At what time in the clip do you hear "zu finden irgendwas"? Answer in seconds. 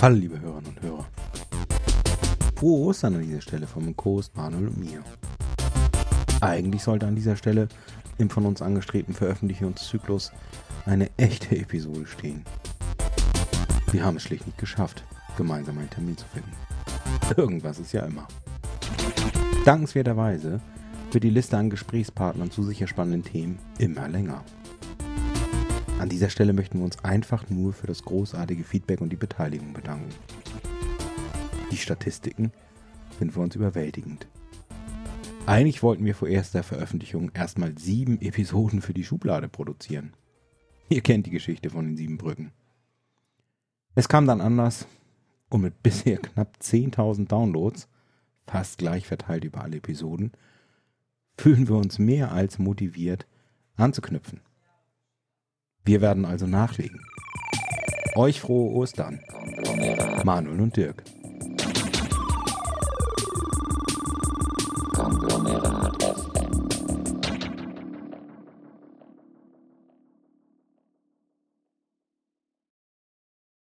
16.16-17.80